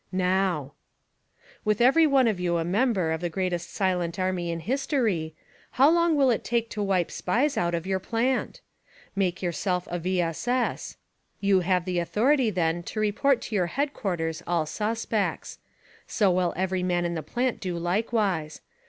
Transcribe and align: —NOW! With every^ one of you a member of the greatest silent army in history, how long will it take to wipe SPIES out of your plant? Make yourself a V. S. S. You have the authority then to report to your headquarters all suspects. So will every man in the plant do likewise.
—NOW! 0.11 0.73
With 1.63 1.77
every^ 1.77 2.09
one 2.09 2.27
of 2.27 2.39
you 2.39 2.57
a 2.57 2.63
member 2.63 3.11
of 3.11 3.21
the 3.21 3.29
greatest 3.29 3.71
silent 3.71 4.17
army 4.17 4.49
in 4.49 4.61
history, 4.61 5.35
how 5.73 5.91
long 5.91 6.15
will 6.15 6.31
it 6.31 6.43
take 6.43 6.71
to 6.71 6.81
wipe 6.81 7.11
SPIES 7.11 7.55
out 7.55 7.75
of 7.75 7.85
your 7.85 7.99
plant? 7.99 8.61
Make 9.15 9.43
yourself 9.43 9.87
a 9.91 9.99
V. 9.99 10.19
S. 10.19 10.47
S. 10.47 10.97
You 11.39 11.59
have 11.59 11.85
the 11.85 11.99
authority 11.99 12.49
then 12.49 12.81
to 12.81 12.99
report 12.99 13.41
to 13.43 13.55
your 13.55 13.67
headquarters 13.67 14.41
all 14.47 14.65
suspects. 14.65 15.59
So 16.07 16.31
will 16.31 16.55
every 16.57 16.81
man 16.81 17.05
in 17.05 17.13
the 17.13 17.21
plant 17.21 17.59
do 17.59 17.77
likewise. 17.77 18.61